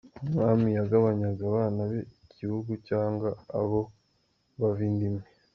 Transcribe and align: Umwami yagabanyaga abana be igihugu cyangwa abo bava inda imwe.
Umwami 0.23 0.67
yagabanyaga 0.79 1.43
abana 1.51 1.81
be 1.91 1.99
igihugu 2.27 2.71
cyangwa 2.87 3.29
abo 3.59 3.81
bava 4.59 4.83
inda 4.89 5.03
imwe. 5.09 5.25